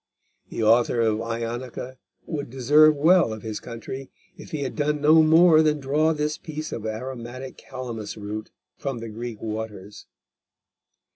The 0.49 0.63
author 0.63 0.99
of 1.01 1.19
Ionica 1.21 1.99
would 2.25 2.49
deserve 2.49 2.95
well 2.95 3.31
of 3.31 3.43
his 3.43 3.59
country 3.59 4.09
if 4.35 4.49
he 4.49 4.63
had 4.63 4.75
done 4.75 4.99
no 4.99 5.21
more 5.21 5.61
than 5.61 5.79
draw 5.79 6.11
this 6.11 6.39
piece 6.39 6.71
of 6.71 6.87
aromatic 6.87 7.55
calamus 7.59 8.17
root 8.17 8.49
from 8.79 8.97
the 8.97 9.09
Greek 9.09 9.39
waters. 9.43 10.07